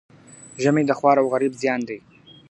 [0.61, 1.99] ژمی د خوار او غریب زیان دئ